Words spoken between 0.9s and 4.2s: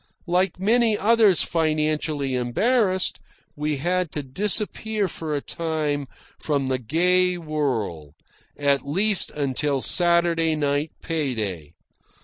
others financially embarrassed, we had